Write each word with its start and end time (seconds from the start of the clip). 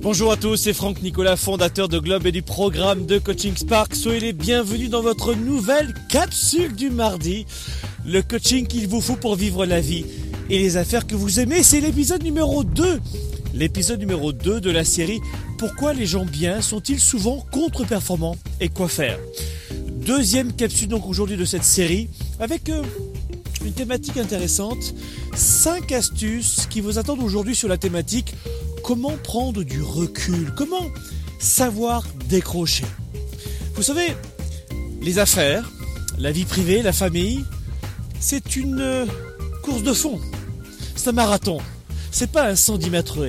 Bonjour 0.00 0.32
à 0.32 0.36
tous, 0.36 0.56
c'est 0.56 0.72
Franck 0.72 1.02
Nicolas, 1.02 1.36
fondateur 1.36 1.88
de 1.88 1.98
Globe 1.98 2.26
et 2.26 2.32
du 2.32 2.42
programme 2.42 3.06
de 3.06 3.18
Coaching 3.18 3.56
Spark. 3.56 3.94
Soyez 3.94 4.20
les 4.20 4.32
bienvenus 4.32 4.90
dans 4.90 5.02
votre 5.02 5.34
nouvelle 5.34 5.94
capsule 6.08 6.74
du 6.74 6.90
mardi. 6.90 7.46
Le 8.04 8.20
coaching 8.20 8.66
qu'il 8.66 8.88
vous 8.88 9.00
faut 9.00 9.16
pour 9.16 9.36
vivre 9.36 9.64
la 9.64 9.80
vie 9.80 10.04
et 10.50 10.58
les 10.58 10.76
affaires 10.76 11.06
que 11.06 11.14
vous 11.14 11.38
aimez, 11.38 11.62
c'est 11.62 11.80
l'épisode 11.80 12.22
numéro 12.22 12.64
2. 12.64 13.00
L'épisode 13.54 14.00
numéro 14.00 14.32
2 14.32 14.60
de 14.60 14.70
la 14.70 14.84
série 14.84 15.20
Pourquoi 15.58 15.94
les 15.94 16.06
gens 16.06 16.24
bien 16.24 16.60
sont-ils 16.60 17.00
souvent 17.00 17.46
contre-performants 17.52 18.36
et 18.60 18.68
quoi 18.68 18.88
faire? 18.88 19.18
Deuxième 19.92 20.52
capsule 20.52 20.88
donc 20.88 21.06
aujourd'hui 21.06 21.36
de 21.36 21.44
cette 21.44 21.64
série 21.64 22.10
avec 22.40 22.68
euh, 22.68 22.82
une 23.64 23.72
thématique 23.72 24.16
intéressante. 24.16 24.94
5 25.34 25.92
astuces 25.92 26.66
qui 26.68 26.80
vous 26.80 26.98
attendent 26.98 27.22
aujourd'hui 27.22 27.54
sur 27.54 27.68
la 27.68 27.78
thématique 27.78 28.34
comment 28.84 29.16
prendre 29.16 29.64
du 29.64 29.82
recul, 29.82 30.52
comment 30.54 30.90
savoir 31.40 32.04
décrocher? 32.28 32.84
Vous 33.74 33.82
savez, 33.82 34.14
les 35.00 35.18
affaires, 35.18 35.72
la 36.18 36.30
vie 36.30 36.44
privée, 36.44 36.82
la 36.82 36.92
famille, 36.92 37.44
c'est 38.20 38.56
une 38.56 38.80
euh, 38.80 39.06
course 39.62 39.82
de 39.82 39.94
fond. 39.94 40.20
C'est 40.94 41.08
un 41.08 41.12
marathon. 41.12 41.60
C'est 42.10 42.30
pas 42.30 42.46
un 42.46 42.54
110 42.54 42.90
mètres 42.90 43.26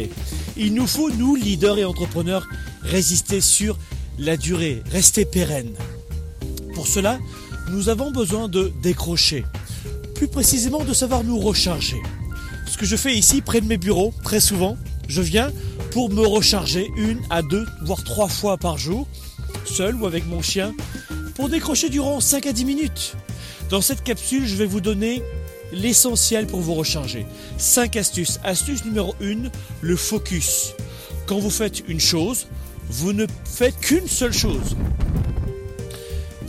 Il 0.58 0.74
nous 0.74 0.88
faut, 0.88 1.10
nous, 1.10 1.36
leaders 1.36 1.78
et 1.78 1.86
entrepreneurs, 1.86 2.46
résister 2.84 3.40
sur 3.40 3.78
la 4.20 4.36
durée, 4.36 4.84
rester 4.92 5.24
pérenne. 5.24 5.74
Pour 6.76 6.88
cela, 6.88 7.18
nous 7.72 7.88
avons 7.88 8.12
besoin 8.12 8.50
de 8.50 8.74
décrocher. 8.84 9.46
Plus 10.16 10.28
précisément, 10.28 10.84
de 10.84 10.94
savoir 10.94 11.24
nous 11.24 11.40
recharger. 11.40 12.02
Ce 12.68 12.78
que 12.78 12.86
je 12.86 12.98
fais 12.98 13.16
ici, 13.16 13.42
près 13.42 13.62
de 13.62 13.68
mes 13.68 13.78
bureaux, 13.78 14.14
très 14.24 14.42
souvent, 14.42 14.78
je 15.08 15.22
viens 15.22 15.52
pour 15.92 16.10
me 16.10 16.26
recharger 16.26 16.90
une 16.98 17.20
à 17.30 17.42
deux, 17.42 17.66
voire 17.82 18.04
trois 18.04 18.28
fois 18.28 18.58
par 18.58 18.78
jour, 18.78 19.08
seul 19.66 19.96
ou 19.96 20.06
avec 20.06 20.26
mon 20.28 20.42
chien, 20.42 20.74
pour 21.36 21.50
décrocher 21.50 21.90
durant 21.90 22.20
5 22.20 22.48
à 22.48 22.54
10 22.54 22.66
minutes. 22.66 23.16
Dans 23.70 23.82
cette 23.82 24.04
capsule, 24.04 24.46
je 24.46 24.56
vais 24.56 24.66
vous 24.66 24.82
donner 24.82 25.24
l'essentiel 25.72 26.48
pour 26.48 26.62
vous 26.62 26.74
recharger. 26.74 27.26
5 27.58 27.96
astuces. 27.98 28.40
Astuce 28.44 28.86
numéro 28.86 29.16
1, 29.22 29.50
le 29.82 29.96
focus. 29.96 30.74
Quand 31.26 31.40
vous 31.40 31.50
faites 31.50 31.84
une 31.88 32.00
chose, 32.00 32.48
vous 32.90 33.14
ne 33.14 33.26
faites 33.46 33.78
qu'une 33.80 34.08
seule 34.08 34.34
chose. 34.34 34.76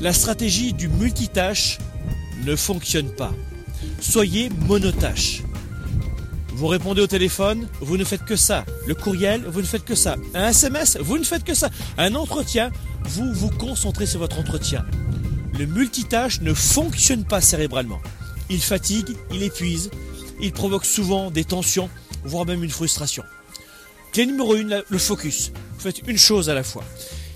La 0.01 0.13
stratégie 0.13 0.73
du 0.75 0.89
multitâche 0.89 1.79
ne 2.45 2.55
fonctionne 2.55 3.09
pas. 3.09 3.33
Soyez 4.01 4.51
monotâche. 4.69 5.43
Vous 6.57 6.69
répondez 6.69 7.03
au 7.03 7.07
téléphone, 7.07 7.69
vous 7.83 7.99
ne 7.99 8.05
faites 8.05 8.25
que 8.25 8.35
ça. 8.35 8.65
Le 8.87 8.95
courriel, 8.95 9.45
vous 9.47 9.61
ne 9.61 9.67
faites 9.67 9.85
que 9.85 9.95
ça. 9.95 10.17
Un 10.33 10.49
SMS, 10.49 10.97
vous 10.99 11.19
ne 11.19 11.23
faites 11.23 11.45
que 11.45 11.53
ça. 11.53 11.69
Un 11.99 12.15
entretien, 12.15 12.71
vous 13.05 13.31
vous 13.35 13.51
concentrez 13.51 14.07
sur 14.07 14.21
votre 14.21 14.39
entretien. 14.39 14.87
Le 15.59 15.67
multitâche 15.67 16.41
ne 16.41 16.55
fonctionne 16.55 17.25
pas 17.25 17.43
cérébralement. 17.43 18.01
Il 18.49 18.63
fatigue, 18.63 19.19
il 19.35 19.43
épuise, 19.43 19.91
il 20.41 20.53
provoque 20.53 20.87
souvent 20.87 21.31
des 21.31 21.45
tensions, 21.45 21.91
voire 22.25 22.47
même 22.47 22.65
une 22.65 22.71
frustration. 22.71 23.23
Clé 24.13 24.25
numéro 24.25 24.55
1, 24.55 24.83
le 24.89 24.99
focus. 24.99 25.53
Vous 25.75 25.81
faites 25.81 26.09
une 26.09 26.17
chose 26.17 26.49
à 26.49 26.55
la 26.55 26.63
fois. 26.63 26.85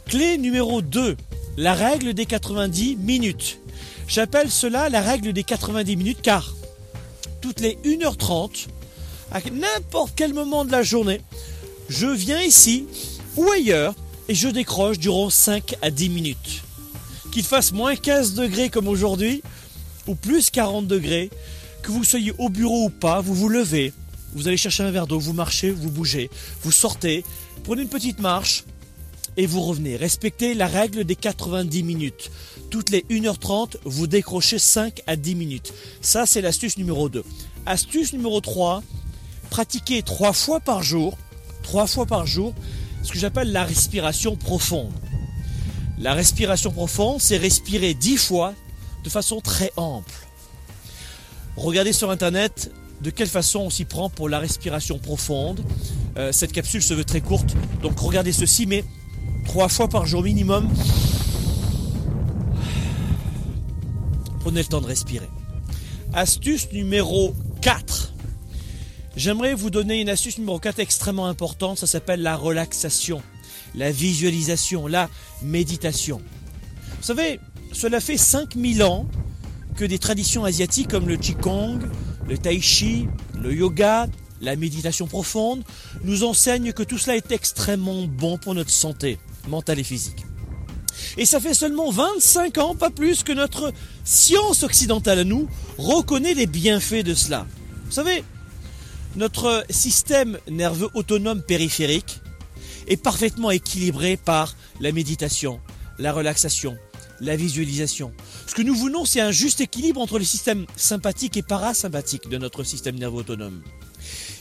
Clé 0.06 0.38
numéro 0.38 0.80
2, 0.80 1.18
la 1.58 1.74
règle 1.74 2.14
des 2.14 2.24
90 2.24 2.96
minutes. 2.96 3.58
J'appelle 4.08 4.50
cela 4.50 4.88
la 4.88 5.02
règle 5.02 5.34
des 5.34 5.44
90 5.44 5.96
minutes 5.96 6.22
car 6.22 6.54
toutes 7.42 7.60
les 7.60 7.76
1h30, 7.84 8.68
à 9.30 9.40
n'importe 9.50 10.12
quel 10.16 10.34
moment 10.34 10.64
de 10.64 10.72
la 10.72 10.82
journée, 10.82 11.20
je 11.88 12.06
viens 12.06 12.40
ici 12.40 12.86
ou 13.36 13.50
ailleurs 13.50 13.94
et 14.28 14.34
je 14.34 14.48
décroche 14.48 14.98
durant 14.98 15.30
5 15.30 15.76
à 15.82 15.90
10 15.90 16.08
minutes. 16.08 16.62
Qu'il 17.32 17.44
fasse 17.44 17.72
moins 17.72 17.96
15 17.96 18.34
degrés 18.34 18.70
comme 18.70 18.88
aujourd'hui 18.88 19.42
ou 20.06 20.14
plus 20.14 20.50
40 20.50 20.86
degrés, 20.86 21.30
que 21.82 21.92
vous 21.92 22.04
soyez 22.04 22.32
au 22.38 22.48
bureau 22.48 22.86
ou 22.86 22.90
pas, 22.90 23.20
vous 23.20 23.34
vous 23.34 23.48
levez, 23.48 23.92
vous 24.34 24.48
allez 24.48 24.56
chercher 24.56 24.82
un 24.82 24.90
verre 24.90 25.06
d'eau, 25.06 25.18
vous 25.18 25.32
marchez, 25.32 25.70
vous 25.70 25.90
bougez, 25.90 26.30
vous 26.62 26.72
sortez, 26.72 27.24
prenez 27.64 27.82
une 27.82 27.88
petite 27.88 28.20
marche 28.20 28.64
et 29.36 29.46
vous 29.46 29.60
revenez. 29.62 29.96
Respectez 29.96 30.54
la 30.54 30.66
règle 30.66 31.04
des 31.04 31.16
90 31.16 31.82
minutes. 31.82 32.30
Toutes 32.70 32.90
les 32.90 33.04
1h30, 33.10 33.76
vous 33.84 34.06
décrochez 34.06 34.58
5 34.58 35.02
à 35.06 35.16
10 35.16 35.34
minutes. 35.34 35.72
Ça, 36.00 36.26
c'est 36.26 36.40
l'astuce 36.40 36.76
numéro 36.76 37.08
2. 37.08 37.24
Astuce 37.66 38.12
numéro 38.12 38.40
3, 38.40 38.82
pratiquez 39.50 40.02
trois 40.02 40.32
fois 40.32 40.60
par 40.60 40.82
jour, 40.82 41.18
trois 41.62 41.86
fois 41.86 42.06
par 42.06 42.26
jour, 42.26 42.54
ce 43.02 43.12
que 43.12 43.18
j'appelle 43.18 43.52
la 43.52 43.64
respiration 43.64 44.36
profonde. 44.36 44.92
La 45.98 46.14
respiration 46.14 46.70
profonde, 46.70 47.20
c'est 47.20 47.36
respirer 47.36 47.94
dix 47.94 48.16
fois 48.16 48.54
de 49.04 49.10
façon 49.10 49.40
très 49.40 49.72
ample. 49.76 50.12
Regardez 51.56 51.92
sur 51.92 52.10
internet 52.10 52.72
de 53.02 53.10
quelle 53.10 53.28
façon 53.28 53.60
on 53.60 53.70
s'y 53.70 53.84
prend 53.84 54.08
pour 54.08 54.28
la 54.28 54.38
respiration 54.38 54.98
profonde. 54.98 55.60
Euh, 56.16 56.32
cette 56.32 56.52
capsule 56.52 56.82
se 56.82 56.94
veut 56.94 57.04
très 57.04 57.20
courte, 57.20 57.54
donc 57.82 57.98
regardez 57.98 58.32
ceci, 58.32 58.66
mais 58.66 58.84
trois 59.44 59.68
fois 59.68 59.88
par 59.88 60.06
jour 60.06 60.22
minimum. 60.22 60.68
Prenez 64.40 64.60
le 64.60 64.66
temps 64.66 64.80
de 64.80 64.86
respirer. 64.86 65.28
Astuce 66.12 66.72
numéro 66.72 67.34
4. 67.60 68.09
J'aimerais 69.20 69.52
vous 69.52 69.68
donner 69.68 70.00
une 70.00 70.08
astuce 70.08 70.38
numéro 70.38 70.58
4 70.58 70.78
extrêmement 70.78 71.26
importante, 71.26 71.76
ça 71.76 71.86
s'appelle 71.86 72.22
la 72.22 72.36
relaxation, 72.36 73.20
la 73.74 73.90
visualisation, 73.90 74.86
la 74.86 75.10
méditation. 75.42 76.22
Vous 76.86 77.02
savez, 77.02 77.38
cela 77.70 78.00
fait 78.00 78.16
5000 78.16 78.82
ans 78.82 79.06
que 79.76 79.84
des 79.84 79.98
traditions 79.98 80.46
asiatiques 80.46 80.88
comme 80.88 81.06
le 81.06 81.18
Qigong, 81.18 81.80
le 82.26 82.38
Tai 82.38 82.58
Chi, 82.62 83.08
le 83.38 83.54
yoga, 83.54 84.06
la 84.40 84.56
méditation 84.56 85.06
profonde 85.06 85.64
nous 86.02 86.24
enseignent 86.24 86.72
que 86.72 86.82
tout 86.82 86.96
cela 86.96 87.14
est 87.14 87.30
extrêmement 87.30 88.06
bon 88.06 88.38
pour 88.38 88.54
notre 88.54 88.70
santé 88.70 89.18
mentale 89.48 89.80
et 89.80 89.84
physique. 89.84 90.24
Et 91.18 91.26
ça 91.26 91.40
fait 91.40 91.52
seulement 91.52 91.90
25 91.90 92.56
ans, 92.56 92.74
pas 92.74 92.88
plus, 92.88 93.22
que 93.22 93.32
notre 93.32 93.70
science 94.02 94.62
occidentale 94.62 95.18
à 95.18 95.24
nous 95.24 95.46
reconnaît 95.76 96.32
les 96.32 96.46
bienfaits 96.46 97.04
de 97.04 97.12
cela. 97.12 97.46
Vous 97.84 97.92
savez, 97.92 98.24
notre 99.16 99.64
système 99.70 100.38
nerveux 100.48 100.88
autonome 100.94 101.42
périphérique 101.42 102.20
est 102.86 102.96
parfaitement 102.96 103.50
équilibré 103.50 104.16
par 104.16 104.54
la 104.80 104.92
méditation, 104.92 105.60
la 105.98 106.12
relaxation, 106.12 106.76
la 107.20 107.36
visualisation. 107.36 108.12
Ce 108.46 108.54
que 108.54 108.62
nous 108.62 108.74
voulons, 108.74 109.04
c'est 109.04 109.20
un 109.20 109.32
juste 109.32 109.60
équilibre 109.60 110.00
entre 110.00 110.18
le 110.18 110.24
système 110.24 110.66
sympathique 110.76 111.36
et 111.36 111.42
parasympathique 111.42 112.28
de 112.28 112.38
notre 112.38 112.64
système 112.64 112.98
nerveux 112.98 113.18
autonome. 113.18 113.62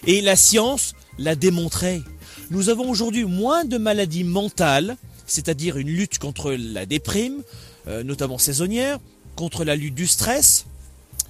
Et 0.07 0.22
la 0.22 0.35
science 0.35 0.94
l'a 1.18 1.36
démontré. 1.36 2.01
Nous 2.50 2.69
avons 2.69 2.90
aujourd'hui 2.90 3.25
moins 3.25 3.66
de 3.66 3.78
maladies 3.78 4.24
mentales, 4.24 4.97
c'est-à-dire 5.28 5.78
une 5.78 5.90
lutte 5.90 6.19
contre 6.19 6.51
la 6.51 6.86
déprime, 6.86 7.44
euh, 7.88 8.03
notamment 8.03 8.38
saisonnière, 8.38 9.00
contre 9.36 9.63
la 9.63 9.75
lutte 9.75 9.96
du 9.96 10.07
stress, 10.07 10.66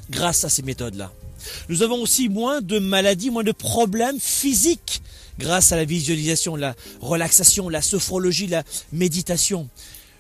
grâce 0.09 0.43
à 0.43 0.49
ces 0.49 0.61
méthodes-là. 0.61 1.11
Nous 1.69 1.83
avons 1.83 2.01
aussi 2.01 2.29
moins 2.29 2.61
de 2.61 2.79
maladies, 2.79 3.29
moins 3.29 3.43
de 3.43 3.51
problèmes 3.51 4.19
physiques 4.19 5.01
grâce 5.37 5.71
à 5.71 5.77
la 5.77 5.85
visualisation, 5.85 6.55
la 6.55 6.75
relaxation, 7.01 7.69
la 7.69 7.81
sophrologie, 7.81 8.47
la 8.47 8.63
méditation. 8.91 9.69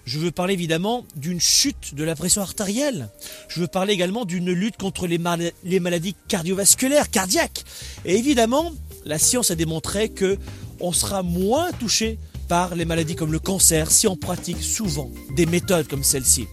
Je 0.05 0.17
veux 0.17 0.31
parler 0.31 0.53
évidemment 0.53 1.05
d'une 1.15 1.39
chute 1.39 1.93
de 1.93 2.03
la 2.03 2.15
pression 2.15 2.41
artérielle. 2.41 3.09
Je 3.47 3.61
veux 3.61 3.67
parler 3.67 3.93
également 3.93 4.25
d'une 4.25 4.51
lutte 4.51 4.77
contre 4.77 5.05
les, 5.05 5.19
maladies 5.19 6.15
cardiovasculaires, 6.27 7.11
cardiaques. 7.11 7.63
Et 8.05 8.15
évidemment, 8.17 8.73
la 9.05 9.19
science 9.19 9.51
a 9.51 9.55
démontré 9.55 10.09
que 10.09 10.37
on 10.79 10.93
sera 10.93 11.21
moins 11.21 11.71
touché 11.73 12.17
par 12.47 12.73
les 12.73 12.85
maladies 12.85 13.15
comme 13.15 13.31
le 13.31 13.39
cancer 13.39 13.91
si 13.91 14.07
on 14.07 14.15
pratique 14.15 14.63
souvent 14.63 15.11
des 15.35 15.45
méthodes 15.45 15.87
comme 15.87 16.03
celle-ci. 16.03 16.47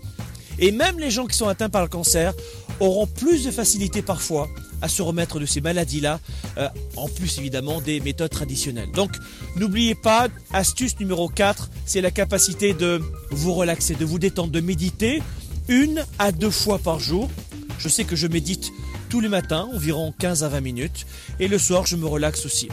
Et 0.58 0.72
même 0.72 0.98
les 0.98 1.10
gens 1.10 1.26
qui 1.26 1.36
sont 1.36 1.48
atteints 1.48 1.70
par 1.70 1.82
le 1.82 1.88
cancer 1.88 2.34
auront 2.81 3.06
plus 3.06 3.44
de 3.44 3.50
facilité 3.50 4.02
parfois 4.02 4.49
à 4.82 4.88
se 4.88 5.02
remettre 5.02 5.40
de 5.40 5.46
ces 5.46 5.61
maladies-là, 5.61 6.20
euh, 6.58 6.69
en 6.96 7.08
plus 7.08 7.38
évidemment 7.38 7.81
des 7.81 8.00
méthodes 8.00 8.31
traditionnelles. 8.31 8.90
Donc 8.93 9.12
n'oubliez 9.56 9.94
pas, 9.94 10.28
astuce 10.52 10.99
numéro 11.00 11.28
4, 11.28 11.70
c'est 11.87 12.00
la 12.00 12.11
capacité 12.11 12.75
de 12.75 13.00
vous 13.31 13.55
relaxer, 13.55 13.94
de 13.94 14.05
vous 14.05 14.19
détendre, 14.19 14.50
de 14.50 14.61
méditer 14.61 15.23
une 15.69 16.05
à 16.19 16.32
deux 16.32 16.50
fois 16.50 16.78
par 16.78 17.00
jour. 17.00 17.31
Je 17.78 17.88
sais 17.88 18.05
que 18.05 18.17
je 18.17 18.26
médite 18.26 18.70
tous 19.08 19.20
les 19.20 19.29
matins, 19.29 19.69
environ 19.72 20.12
15 20.19 20.44
à 20.44 20.49
20 20.49 20.61
minutes, 20.61 21.06
et 21.40 21.49
le 21.49 21.58
soir 21.58 21.87
je 21.87 21.96
me 21.96 22.06
relaxe 22.06 22.44
aussi. 22.44 22.69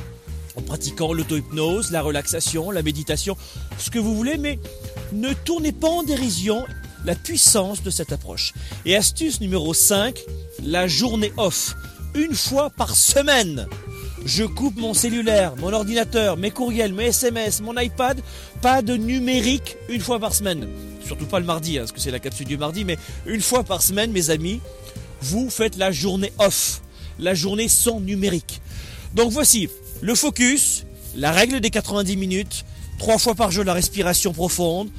En 0.55 0.61
pratiquant 0.61 1.13
l'auto-hypnose, 1.13 1.91
la 1.91 2.01
relaxation, 2.01 2.69
la 2.69 2.83
méditation, 2.83 3.35
ce 3.79 3.89
que 3.89 3.97
vous 3.97 4.15
voulez, 4.15 4.37
mais 4.37 4.59
ne 5.11 5.33
tournez 5.33 5.71
pas 5.71 5.89
en 5.89 6.03
dérision 6.03 6.65
la 7.05 7.15
puissance 7.15 7.83
de 7.83 7.89
cette 7.89 8.11
approche. 8.11 8.53
Et 8.85 8.95
astuce 8.95 9.41
numéro 9.41 9.73
5, 9.73 10.19
la 10.63 10.87
journée 10.87 11.31
off. 11.37 11.75
Une 12.15 12.35
fois 12.35 12.69
par 12.69 12.95
semaine. 12.95 13.67
Je 14.25 14.43
coupe 14.45 14.77
mon 14.77 14.93
cellulaire, 14.93 15.55
mon 15.57 15.73
ordinateur, 15.73 16.37
mes 16.37 16.51
courriels, 16.51 16.93
mes 16.93 17.07
SMS, 17.07 17.61
mon 17.61 17.77
iPad. 17.77 18.21
Pas 18.61 18.81
de 18.81 18.95
numérique 18.95 19.75
une 19.89 19.99
fois 19.99 20.19
par 20.19 20.33
semaine. 20.33 20.67
Surtout 21.05 21.25
pas 21.25 21.39
le 21.39 21.45
mardi, 21.45 21.77
hein, 21.77 21.81
parce 21.81 21.91
que 21.91 21.99
c'est 21.99 22.11
la 22.11 22.19
capsule 22.19 22.47
du 22.47 22.57
mardi, 22.57 22.85
mais 22.85 22.97
une 23.25 23.41
fois 23.41 23.63
par 23.63 23.81
semaine, 23.81 24.11
mes 24.11 24.29
amis, 24.29 24.61
vous 25.21 25.49
faites 25.49 25.75
la 25.75 25.91
journée 25.91 26.31
off. 26.39 26.81
La 27.19 27.33
journée 27.33 27.67
sans 27.67 27.99
numérique. 27.99 28.61
Donc 29.13 29.31
voici 29.31 29.69
le 30.01 30.15
focus, 30.15 30.85
la 31.15 31.31
règle 31.31 31.59
des 31.59 31.69
90 31.69 32.17
minutes, 32.17 32.65
trois 32.97 33.17
fois 33.17 33.35
par 33.35 33.51
jour 33.51 33.63
la 33.63 33.73
respiration 33.73 34.33
profonde. 34.33 34.89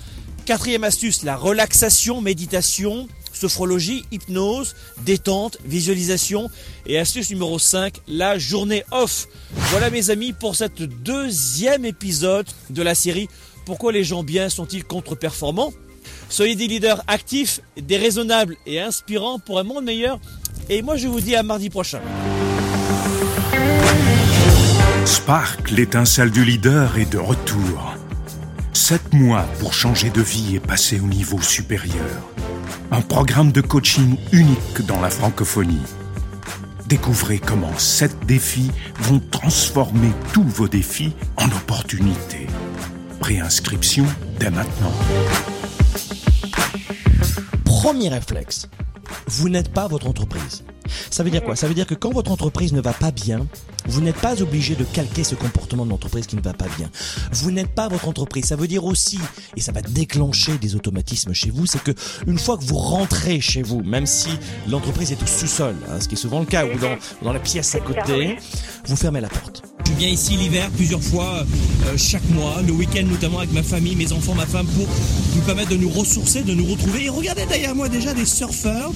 Quatrième 0.46 0.84
astuce, 0.84 1.22
la 1.22 1.36
relaxation, 1.36 2.20
méditation, 2.20 3.08
sophrologie, 3.32 4.04
hypnose, 4.12 4.76
détente, 5.02 5.56
visualisation. 5.64 6.50
Et 6.86 6.98
astuce 6.98 7.30
numéro 7.30 7.58
5, 7.58 7.94
la 8.08 8.38
journée 8.38 8.84
off. 8.90 9.26
Voilà 9.70 9.88
mes 9.88 10.10
amis 10.10 10.34
pour 10.34 10.54
cette 10.54 10.82
deuxième 10.82 11.86
épisode 11.86 12.46
de 12.68 12.82
la 12.82 12.94
série 12.94 13.28
Pourquoi 13.64 13.90
les 13.92 14.04
gens 14.04 14.22
bien 14.22 14.50
sont-ils 14.50 14.84
contre-performants? 14.84 15.72
Soyez 16.28 16.56
des 16.56 16.66
leaders 16.66 17.02
actifs, 17.06 17.60
déraisonnables 17.80 18.56
et 18.66 18.80
inspirants 18.80 19.38
pour 19.38 19.58
un 19.58 19.62
monde 19.62 19.84
meilleur. 19.84 20.20
Et 20.68 20.82
moi 20.82 20.96
je 20.96 21.08
vous 21.08 21.20
dis 21.22 21.34
à 21.36 21.42
mardi 21.42 21.70
prochain. 21.70 22.00
Spark, 25.06 25.70
l'étincelle 25.70 26.30
du 26.30 26.44
leader, 26.44 26.98
est 26.98 27.10
de 27.10 27.18
retour. 27.18 27.93
Sept 28.86 29.14
mois 29.14 29.46
pour 29.60 29.72
changer 29.72 30.10
de 30.10 30.20
vie 30.20 30.56
et 30.56 30.60
passer 30.60 31.00
au 31.00 31.06
niveau 31.06 31.40
supérieur. 31.40 32.04
Un 32.90 33.00
programme 33.00 33.50
de 33.50 33.62
coaching 33.62 34.18
unique 34.30 34.82
dans 34.86 35.00
la 35.00 35.08
francophonie. 35.08 35.80
Découvrez 36.86 37.38
comment 37.38 37.78
sept 37.78 38.14
défis 38.26 38.70
vont 39.00 39.22
transformer 39.30 40.12
tous 40.34 40.42
vos 40.42 40.68
défis 40.68 41.14
en 41.38 41.46
opportunités. 41.46 42.46
Préinscription 43.20 44.04
dès 44.38 44.50
maintenant. 44.50 44.92
Premier 47.64 48.10
réflexe, 48.10 48.68
vous 49.28 49.48
n'êtes 49.48 49.72
pas 49.72 49.88
votre 49.88 50.08
entreprise. 50.08 50.62
Ça 51.10 51.24
veut 51.24 51.30
dire 51.30 51.42
quoi? 51.42 51.56
Ça 51.56 51.68
veut 51.68 51.74
dire 51.74 51.86
que 51.86 51.94
quand 51.94 52.12
votre 52.12 52.30
entreprise 52.30 52.74
ne 52.74 52.82
va 52.82 52.92
pas 52.92 53.12
bien, 53.12 53.46
vous 53.86 54.00
n'êtes 54.00 54.16
pas 54.16 54.42
obligé 54.42 54.74
de 54.74 54.84
calquer 54.84 55.24
ce 55.24 55.34
comportement 55.34 55.84
de 55.84 55.90
l'entreprise 55.90 56.26
qui 56.26 56.36
ne 56.36 56.40
va 56.40 56.52
pas 56.52 56.66
bien. 56.76 56.90
Vous 57.32 57.50
n'êtes 57.50 57.74
pas 57.74 57.88
votre 57.88 58.08
entreprise. 58.08 58.46
Ça 58.46 58.56
veut 58.56 58.68
dire 58.68 58.84
aussi, 58.84 59.18
et 59.56 59.60
ça 59.60 59.72
va 59.72 59.82
déclencher 59.82 60.58
des 60.58 60.74
automatismes 60.76 61.32
chez 61.32 61.50
vous, 61.50 61.66
c'est 61.66 61.82
que 61.82 61.92
une 62.26 62.38
fois 62.38 62.56
que 62.56 62.64
vous 62.64 62.76
rentrez 62.76 63.40
chez 63.40 63.62
vous, 63.62 63.82
même 63.82 64.06
si 64.06 64.30
l'entreprise 64.68 65.12
est 65.12 65.22
au 65.22 65.26
sous-sol, 65.26 65.76
hein, 65.90 66.00
ce 66.00 66.08
qui 66.08 66.14
est 66.14 66.18
souvent 66.18 66.40
le 66.40 66.46
cas, 66.46 66.66
ou 66.66 66.78
dans, 66.78 66.96
dans 67.22 67.32
la 67.32 67.40
pièce 67.40 67.74
à 67.74 67.80
côté, 67.80 68.36
vous 68.86 68.96
fermez 68.96 69.20
la 69.20 69.28
porte. 69.28 69.62
Je 69.86 69.92
viens 69.92 70.08
ici 70.08 70.36
l'hiver 70.36 70.70
plusieurs 70.70 71.02
fois, 71.02 71.44
euh, 71.86 71.96
chaque 71.96 72.28
mois, 72.30 72.62
le 72.62 72.72
week-end 72.72 73.04
notamment 73.04 73.38
avec 73.38 73.52
ma 73.52 73.62
famille, 73.62 73.96
mes 73.96 74.12
enfants, 74.12 74.34
ma 74.34 74.46
femme, 74.46 74.66
pour 74.66 74.86
nous 75.36 75.42
permettre 75.42 75.70
de 75.70 75.76
nous 75.76 75.90
ressourcer, 75.90 76.42
de 76.42 76.54
nous 76.54 76.66
retrouver. 76.66 77.04
Et 77.04 77.08
regardez 77.08 77.46
derrière 77.46 77.74
moi 77.74 77.88
déjà 77.88 78.14
des 78.14 78.26
surfeurs. 78.26 78.92